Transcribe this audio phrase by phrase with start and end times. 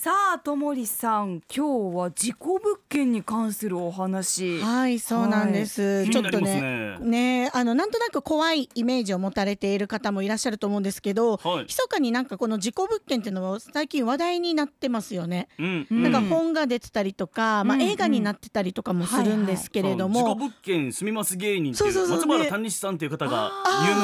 [0.00, 4.60] さあともりさん今日は事故物件に関するお話。
[4.60, 6.10] はいそうなんです、はい。
[6.10, 6.98] ちょっとねね。
[7.00, 11.64] ねあのなんとなく怖いイメージを持たれている方もいらっしゃると思うんですけど、はい。
[11.64, 15.48] 密かになんかこの事故物件っていうのも最近話題になってますよね。
[15.58, 16.02] うんうん。
[16.04, 22.26] なんか本が出てたりとか、まあ、うん映画になってたりとかもするんですけれども、事故物件住みます芸人っていうそうそうそう。
[22.28, 23.50] 松原ね谷さんっていう方が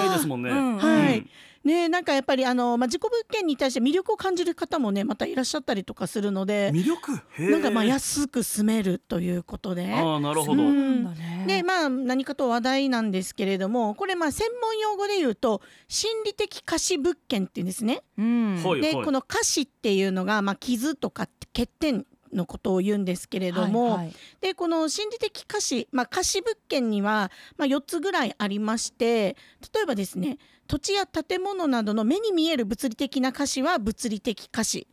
[0.03, 0.51] 有名ですもんね。
[0.51, 0.77] うん。
[0.79, 1.19] はい。
[1.19, 1.31] うん
[1.65, 7.13] ねなんかやっぱりあの、まあ、事故物件に対して魅力を感じる方もねまたいらっしゃったりとかするので魅力？
[7.51, 9.93] なんかまあ安く住めるということで。
[9.93, 10.63] ああなるほど。
[10.63, 18.03] ううんんだねでまあ何かと話題なんですけれどもこれまあ専門用語で言うと心理的貸し物件っていうんですね。
[18.19, 24.15] うんはいでこの貸しっていうのがまあ傷とか欠点のことを言うんですけれども、はいはい。
[24.41, 29.37] でこの心理的貸し、まあ、貸し物件には、まあ、4つぐらいありまして
[29.75, 34.89] 例えばですね土地や建物などの目に見える物理的な貸しは物理的貸し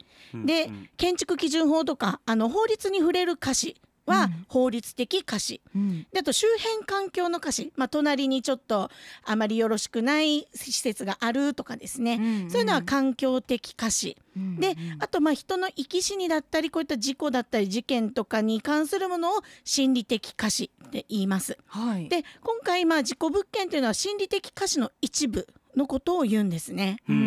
[0.46, 0.90] でうん。
[0.98, 4.46] 建築基準法とかあの法律に触れる貸しはうん。
[4.48, 6.08] 法律的貸し、うん。
[6.12, 8.90] であと周辺環境の貸し、まあ、隣にちょっと
[9.24, 21.58] あまりよろしくない施設があるとかですね、うんそういうのは環境的貸し、うんであとまあ人の生き死にだったりこういった事故だったり事件とかに関するものを心理的貸しって言います。
[21.68, 26.98] はいで今回まあ事故物件というのは心理的貸しの一部のことを言うんですね。
[27.08, 27.20] うんう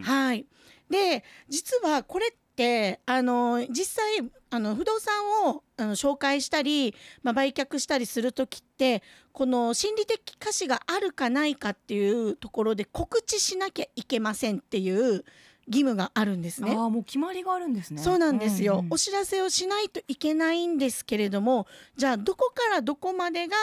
[0.00, 0.46] んはい、
[0.90, 15.24] で実はこれってあの実際あの不動産をあの紹介したり、まあ、売却したりする時ってこの心理的貸しがあるかないかっていうところで告知しなきゃいけませんっていう
[15.68, 16.74] 義務があるんですね。
[16.76, 18.02] ああもう決まりがあるんですね。
[18.02, 18.92] そうなんですよ、うんうん。
[18.92, 23.56] お知らせをしないといけないんですけれどもじゃあどこからどこまでが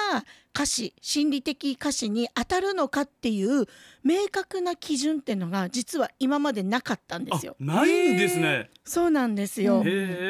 [0.54, 3.66] 歌詞心理的歌詞に当たるのかっていう
[4.04, 7.56] 明確な基準っていうのが実は今までなかったんですよ。
[7.60, 8.70] あないんですね。
[8.86, 9.82] そうなんですよ。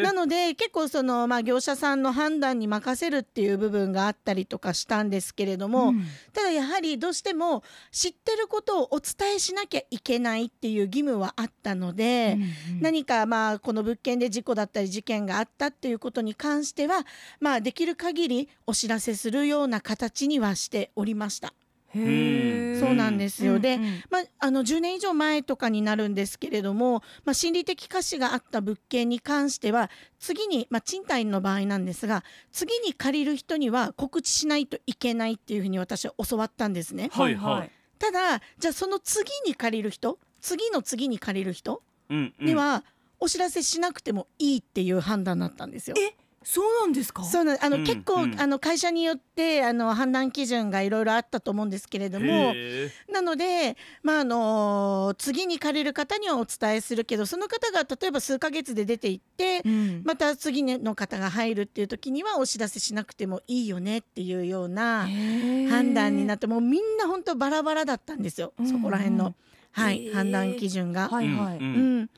[0.04, 17.06] なので結構その、まあ、業者さんの判断に任せるっていう部分があったりとかしたんですけれども、うんただやはりどうしても知ってることをお伝えしなきゃいけないっていう義務はあったので、うんうん何かまあこの物件で事故だったり事件があったっていうことに関しては
[17.40, 21.54] まあできる限りお知らせするような形にはしておりました。
[21.96, 23.60] へえそうなんですよ。
[23.60, 37.10] でうんうんまあ、あの10年以上前とかになるんですけれども、まあ、心理的貸しがあった物件に関しては次に、まあ、賃貸の場合なんですが次に借りる人には告知しないといけないっていうふうに私は教わったんですね。
[37.14, 42.84] はいはいただじゃあその次に借りる人次の次に借りる人うんうんには
[43.20, 45.96] お知らせしなくてもいいっていう判断だったんですよ。
[45.98, 47.24] えそうなんですか？
[47.24, 48.40] そうなんあの、うん結構、うん。
[48.40, 52.54] あの会社によってあの判断基準がいろいろあったと思うんですけれども
[53.12, 60.02] なので、まああの次に借りる方にはお伝えするけどその方が例えば数ヶ月で出て行って、うん。
[60.04, 65.08] また次の方が入るっていう時にはお知らせしなくてもいいよねっていうような
[65.70, 68.72] 判断になっってもうみんな本当バラバラだったんですよ、うんうん。
[68.72, 69.36] そこら辺の、
[69.74, 71.10] はい判断基準が。
[71.10, 71.70] はいはい、うんう
[72.02, 72.10] ん、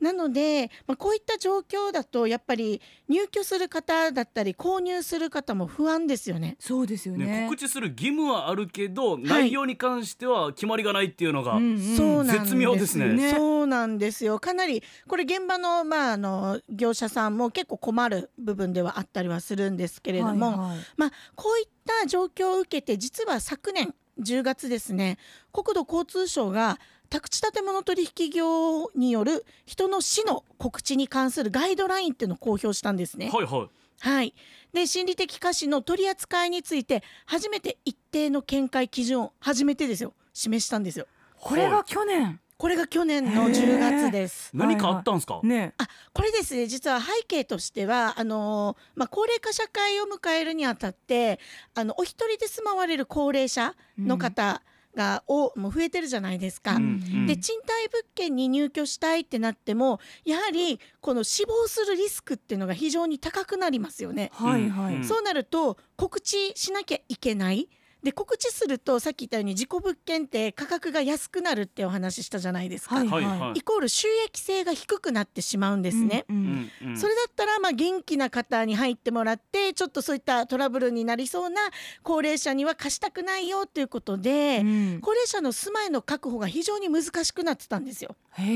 [0.00, 6.56] なので、まあ、こういった状況だとやっぱり入居する方だったり購入する方も不安ですよね。
[6.58, 7.26] そうですよね。
[7.26, 13.12] ね告知する義務はあるけど内容に関しては決まりがないっていうのがうんうんそうなんです絶妙ですね。
[13.12, 14.40] ねそうなんですよ。
[14.40, 20.78] かなりこれ現場のまああの業者さんも結構困る部分ではあったりはするんですけれども、はいはい。
[20.96, 25.18] まあこういった状況を受けて実は昨年10月ですね
[25.52, 26.78] 国土交通省が
[27.10, 33.30] 宅地建物取引業による人の死の告知に関するガイドラインっていうのを公表したんですね。
[33.32, 33.68] はいはい。
[34.00, 34.34] はい、
[34.72, 40.12] で心理的瑕疵の取り扱いについて初めて一定の見解基準を初めてですよ。
[40.32, 41.06] 示したんですよ。
[41.40, 42.40] これが去年。
[42.56, 44.50] これが去年の10月です。
[44.54, 45.40] 何かあったんですか？
[45.42, 45.74] ね。
[45.78, 46.66] あこれですね。
[46.66, 51.40] 実は背景としてはあのーまあ、高齢化社会を迎えるにあたって
[51.74, 54.62] あのお一人で住まわれる高齢者の方
[54.94, 56.76] が、おもう増えてるじゃないですか。
[56.76, 56.86] うんう
[57.22, 64.30] んで賃貸物件に入居したいってなってもやはりこの死亡するリスクっていうのが非常に高くなりますよね。
[64.34, 67.68] はいはい、うんそうなると告知しなきゃいけない。
[68.04, 72.96] で告知するとさっき言ったように事故物件って価格が安くなるってお話ししたじゃないですか。
[72.96, 73.24] はいはい。
[73.24, 76.26] はいイコール収益性が低くなってしまうんですね。
[76.28, 81.60] うんうんそれだったらまあ元気な方に入ってもらってちょっとそういったトラブルになりそうな
[82.02, 84.98] 高齢者には貸したくないよということで、うん。
[85.00, 88.16] 高齢者の住まいの確保が非常に難しくなってたんですよ。
[88.30, 88.46] はい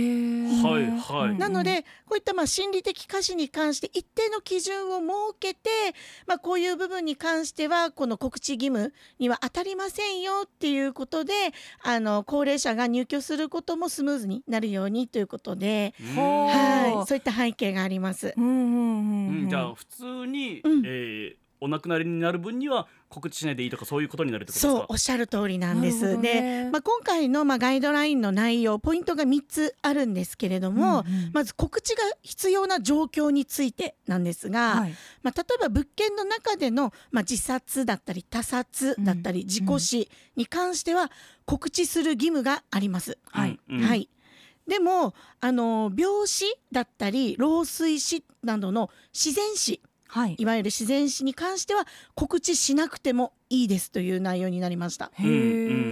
[0.98, 1.30] はい。
[1.30, 5.70] うんなのでこういったまあ心理的瑕疵に関して一定の基準を設けて、
[6.26, 11.32] まあ、こういう部分に関してはこの告知義務にはは当たりませんよっていうことで
[11.82, 18.34] あの高齢者が入居することもスムーズになるようにということで、はい、そういった背景があります。
[18.36, 20.82] うんうんうんううんんじゃあ普通に、うん。
[20.84, 24.78] えーお亡くなりになる分には告知しないでいいとかそういうことになるってことですか？
[24.78, 26.16] そうおっしゃる通りなんです。
[26.16, 26.64] ね。
[26.66, 31.30] で、まあ、今回のまあガイドラインの内容ポイントが3つあるんですけれども、うんうん。
[31.32, 34.94] まず告知が必要な状況についてなんですが、はい。
[35.22, 41.10] まあ、例えば物件の中での、まあ、自殺だったり他殺だったりうん事故死に関しては
[41.44, 43.18] 告知する義務があります。
[43.30, 43.58] はい。
[43.68, 43.80] うん。
[43.80, 44.08] はい。
[44.66, 50.34] でもあの病死だったり老衰死などの自然死はい。
[50.38, 55.12] いわゆる自然死に関しては告知しなくてもいいですという内容になりました。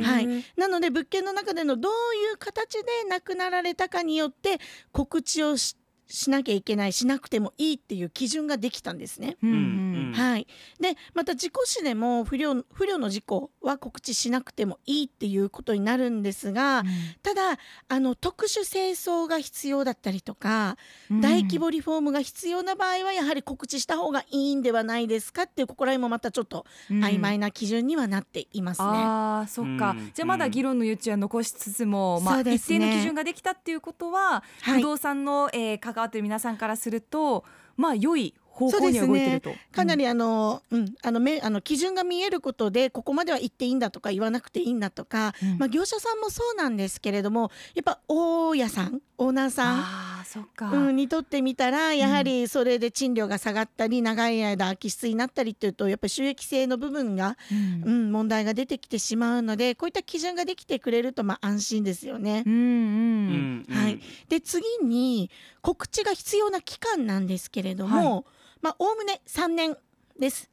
[0.02, 0.44] はい。
[0.56, 4.58] なので物件の中でのどういう形で亡くなられたかによって
[4.92, 5.76] 告知をし
[6.08, 9.36] しなきゃいけないしなくてもいいっていう基準ができたんですね。
[9.42, 10.10] うんううん。
[10.10, 10.46] んはい、
[10.80, 16.84] でまた事故死でも不慮不慮の事故は告知しなくてもいいっていうことになるんですが、
[17.22, 17.58] ただ
[17.88, 20.76] あの特殊清掃が必要だったりとか、
[21.10, 21.20] うん。
[21.20, 28.86] 大規模リフォームが必要な場合はやはり告知した方がいいんではないですかっていうここら辺もまたちょっと曖昧な基準にはなっていますね。
[28.88, 30.10] あーそっか、うん。
[30.14, 37.44] じゃあまだ議論の余地は残しつつも、まあ、そうで一定の基準ができたっていうことは、はい不動産の、えー関わってる皆さんからすると
[37.76, 39.54] まあ良い方向には動いてると。
[39.72, 45.58] かなりあの、うん、あのめあの基準が見えることでここまでは言っていいんだとか言わなくていいんだとか、うん。
[45.58, 57.82] まあ、業者さんもそうなんですけれどもやっぱ大家さんオーナーさんそっか、うん、にとってみたらやはりそれで賃料が下がったり長い間空き室になったりっていうとやっぱり収益性の部分が、うん。
[57.86, 62.42] うん、問題が出てきてしまうのでこういった基準ができてくれるとまあ安心ですよね。
[62.46, 62.58] うんうん。
[62.58, 63.76] うんうん。
[63.76, 64.00] はい。
[64.28, 65.30] で次に
[65.62, 68.26] 告知が必要な期間なんですけれども、
[68.60, 69.76] まあおおむね3年
[70.18, 70.50] です。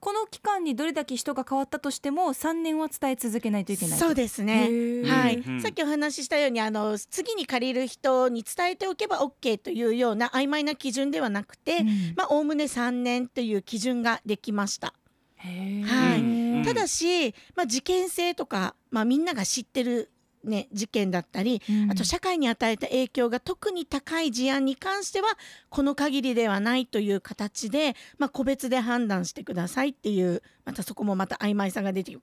[0.00, 4.04] この期間にどれだけ人が変わったとしても3年は伝え続けないといけないと。
[4.04, 4.70] そうですね。
[5.06, 11.84] はい、さっきお話ししたようにあの次に借りる人に伝えておけば OK というような曖昧な基準ではなくて、
[12.30, 14.94] おおむね3年という基準ができました。
[15.38, 16.20] はい。
[16.20, 16.62] うん。
[16.64, 20.10] ただし、まあ、事件性とか、まあ、みんなが知ってる、
[20.44, 21.90] ね、事件だったり、うん。
[21.90, 25.28] あと社会に与えた影響が特に高い事案に関しては
[25.68, 32.14] この限りではないという形で、まあ、個別で判断してくださいっていうまたそこもまた曖昧さが出て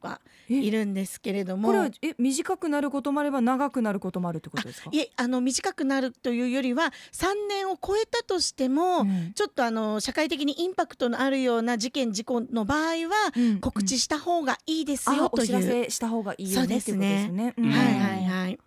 [0.50, 0.54] え？
[0.54, 1.70] いるんですけれども。
[1.70, 2.14] これはえ？
[2.20, 4.92] 短くなることもあれば長くなることもあるってことですか？
[4.94, 9.34] いえあの短くなるというよりは3年を超えたとしても、うん。
[9.34, 15.56] ちょっとあの社会的にインパクトのあるような事件事故の場合は、うん告知した方がいいですよという。
[15.56, 17.54] あお知らせした方がいいよねっていうことですね。
[17.58, 18.60] はいはいはい。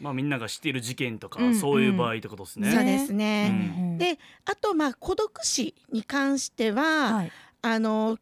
[0.00, 1.54] まあみんなが知っている事件とか、うん。
[1.54, 2.70] そういう場合ってことですね。
[2.72, 3.74] そうですね。
[3.78, 3.98] うん。
[3.98, 7.32] であとまあ孤独死に関しては、はい。
[7.62, 8.18] あの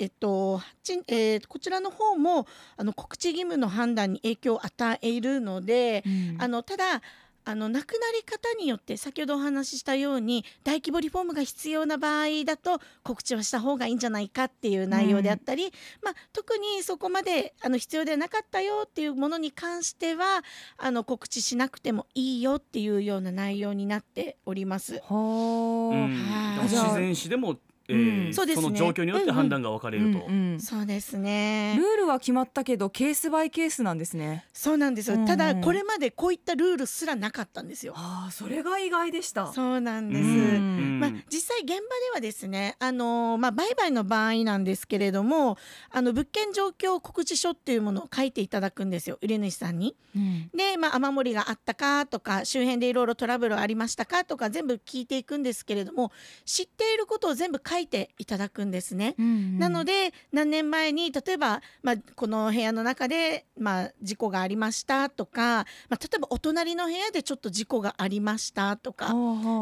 [0.00, 6.02] えっとちえーこちらの方もあの告知義務の判断に影響を与えるので、
[6.38, 7.02] あのただ
[7.44, 15.72] あの亡くなり方によって先ほどお話ししたように大規模リフォームが必要な場合だと告知はした方がいいんじゃないかっていう内容であったり、
[16.02, 20.44] まあ、特にそこまであの必要ではなかったよっていうものに関しては
[20.76, 24.94] あの告知しなくてもいいよっていうような内容になっております。
[24.96, 26.56] はあ、うん。
[26.58, 26.68] はい。
[26.68, 27.56] 自然死でも、
[27.90, 28.68] えーうんそうですね。
[28.70, 30.26] の状況によって判断が分かれると。
[30.26, 30.60] うんうん。
[30.60, 31.76] そうですね。
[31.78, 34.46] ルールは決まったけどケースバイケースなんですね。
[34.52, 35.26] そうなんですよ、うんうん。
[35.26, 37.94] ただこれまでこういったルールすらなかったんですよ。
[37.96, 39.52] ああそれが意外でした。
[39.52, 41.80] そうなんです、うんまあ、実際現場で
[42.14, 45.56] はですね、あのーまあ、売買の場合なんですけれども
[45.90, 49.18] あの物件状況告知書っていうものを書いていただくんですよ。
[49.22, 49.96] 売り主さんに。
[50.14, 50.50] うん。
[50.54, 56.12] で、まあ、雨漏りがあったかとか周辺でいろいろトラブルありましたかとか全部聞いていくんですけれども
[56.44, 59.14] 知っていることを全部書いていただくんですね。
[59.58, 69.08] なので、で何年前に例えば、まあ、この部屋の中で、まあ、事故がありましたとか、まあ、例えばお隣の部屋でちょっと事故がありましたとか。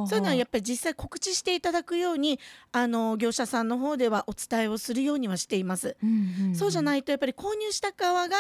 [0.09, 2.39] そういうのはやっぱり実際告知していただくように
[2.73, 5.97] あの業者さんの方ではお伝えをするようにはしています。
[6.55, 6.85] そうじゃい。
[6.85, 8.37] ないとやっぱり購入した側が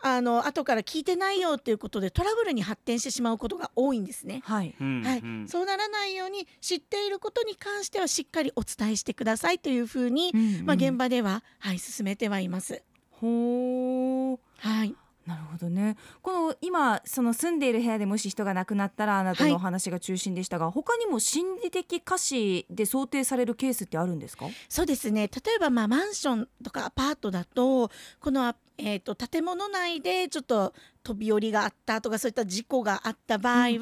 [0.00, 4.42] あの後から聞いてないよっていうことでトラブルに発展してしまうことが多いんですね。
[4.44, 4.74] はい。
[4.80, 10.32] うんはいうんそうならないように知っていることに関してはしっかりお伝えしてくださいというふうに、
[10.64, 12.82] まあ、現場では、はい、進めてはいます。
[13.10, 14.38] ほう。
[14.58, 14.94] はい、
[15.26, 15.96] なるほどね。
[16.22, 24.46] この今その住んでいる部屋でもし人が亡くなったらなどはいのお話が中心でしたが、他にも心理的可視で想定されるケースってあるんですか？
[24.68, 27.90] そうですね例えばまあマンションとかアパートだと
[28.20, 33.78] このあえー、と建物内でちょっと飛び降りがあったとかそういった事故があった場合は、うんうん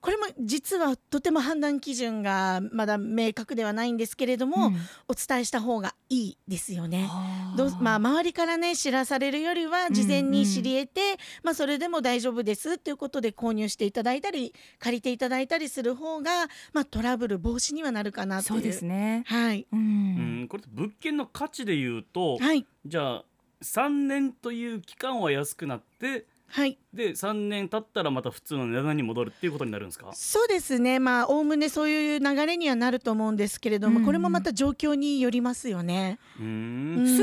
[0.00, 4.76] これも実はとても判断基準がまだ明確ではないんですけれども、うん
[5.08, 7.06] お伝えした方がいいですよね。
[7.08, 18.46] はあどうまあ、周りからね知らされるよりは事前に知り得て、まあ、それでも大丈夫ですということで購入していただいたり借りていただいたりする方が、まあ、トラブル防止にはなるかなという。
[18.48, 19.24] そうですね。
[19.26, 19.76] はい、う。
[19.76, 23.24] うんんこれ物件の価値で言うと、はいじゃあ
[23.62, 26.76] 3年という期間は安くなってはい。
[26.92, 30.10] で3年経ったらまた普通の値段に戻るっていうことになるんですか？
[30.12, 30.98] そうですね。
[30.98, 34.04] まあおおむねそういう流れにはなると思うんですけれども、うん。
[34.04, 36.18] これもまた状況によりますよね。
[36.36, 36.38] す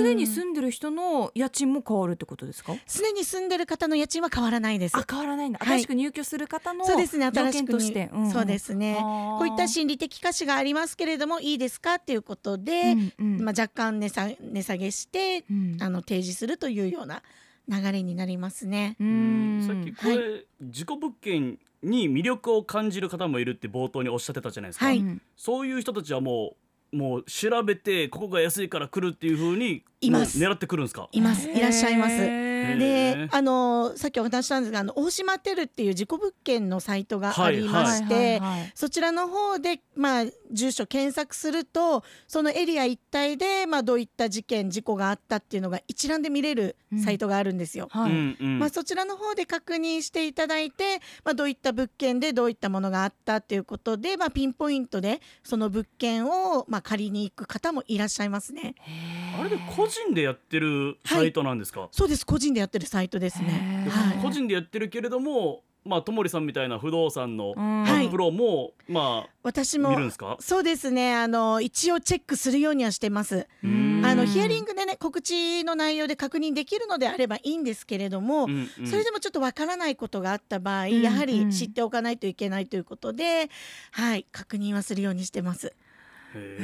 [0.02, 2.74] でに住んでる人の家賃も変わるってことですか？
[2.88, 4.98] すでに住んでる方の家賃は変わらないです。
[4.98, 5.60] あ変わらないんだ。
[5.62, 5.68] はい。
[5.78, 7.30] 新しく入居する方のそうですね。
[7.32, 8.32] 条新しくとして、んん。
[8.32, 8.96] そうですね。
[8.96, 11.96] はあこういった心理的価値がありますけれどもいいですか？
[11.96, 13.42] っていうことで、うんうん。
[13.44, 15.78] まあ、若干値下値下げしてうん。
[15.80, 17.22] あの提示するというような
[17.70, 18.96] 流れになりますね。
[19.00, 19.58] ううん。
[19.60, 24.98] んさっきこれ、事故物件に魅力を感じる方もいるって冒頭におっしゃってたじゃないですか、はい。
[25.00, 26.56] うんそういう人たちはも
[26.92, 30.40] うもう調べてここが安いから来るっていう風にいます。
[30.40, 31.08] 狙ってくるんですか？
[31.12, 31.48] います。
[31.48, 32.49] いらっしゃいます。
[32.78, 38.60] であのさっきお話ししたんですがあの大島テルっていう事故物件のサイトがありまして、はいはいはい。
[38.60, 47.88] はいそちらの方で、まあ、住所検索するとそのエリア一帯で、まあ、どういった事件事故があったっていうのが一覧で見れるサイトがあるんですよ。
[47.92, 48.12] はい。
[48.12, 48.60] うんうん。
[48.60, 58.76] まあ、そちらの方で確認していただいて、まあ、どういった物件でどういったものがあったっていうことで、まあ、ピンポイントでその物件を、まあ、借りに行く方もいらっしゃいますね。
[59.40, 62.26] あれで個人でやってるサイトなんですか、そうです。
[62.26, 63.88] 個人でやってるサイトですね。
[63.90, 64.18] はい。
[64.24, 67.54] 個人でやってるけれどもまあともりさんみたいな不動産の
[68.12, 70.36] プロも、まあ私も見るんですか？
[70.42, 71.16] そうですね。
[71.16, 73.48] あの一応チェックするようにはしてます。
[73.64, 74.02] うん。
[74.06, 78.88] あのヒアリングでね告知の内容で確認できるのであればいいんですけれども、うんうん。
[78.88, 81.02] それでもちょっとわからないことがあった場合、ん。
[81.02, 83.50] やはり知っておかないといけないということで、
[83.92, 84.26] はい。
[84.34, 85.74] 確認はするようにしてます。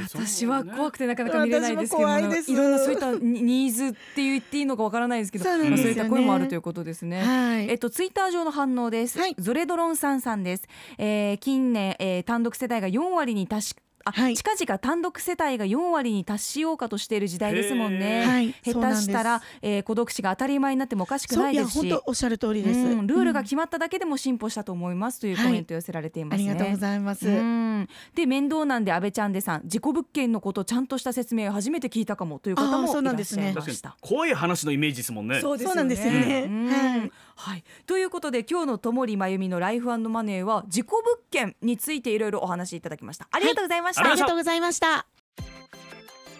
[0.07, 2.21] 私は怖くくてなかなか見れないですけどい
[2.55, 7.21] ろんなそういったニニーズって言っていいのかわからないですけどそうねまあそういった声もあるということですね。
[7.21, 7.69] はい。
[7.69, 9.19] えっと、ツイッター上の反応です。
[9.19, 10.63] はいゾレドロンさんさんです。
[10.97, 18.25] えー近年、えー単独世帯が4割に達しあ、はい近々単独世帯が4割に達しようかとしている時代ですもんね。
[18.25, 21.79] はい下手したら、えー孤独死が当たり前になってもおかしくないですし。
[21.79, 22.79] 本当おっしゃる通りです。
[22.79, 26.51] うんルールがうん決まっただけでも進歩したと思いますというコメント寄せられていますね。
[26.51, 27.27] ありがとうございます。
[27.27, 33.97] うんで面倒なんで安倍ちゃんでさん事故物件のことちゃんとした説明を初めて聞いたかもという方もいらっしゃいました。
[34.01, 43.27] 怖い話のイメージですもんねそうなんですよねうんはいはい、ということで今日のともりまゆみのライフマネーは事故物件についていろいろお話しいただきました。
[43.29, 43.94] ありがとうございました。
[44.01, 45.05] はいありがとうございました。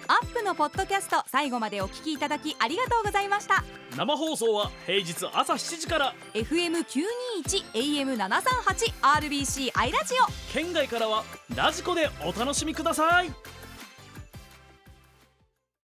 [0.07, 3.63] アップのポッドキャスト最後までお聞きいただきありがとうございました。
[3.97, 10.53] 生放送は平日朝7時から FM 九二一 AM 七三八 RBC アイラジオ。
[10.53, 11.24] 県外からは
[11.55, 13.31] ラジコでお楽しみください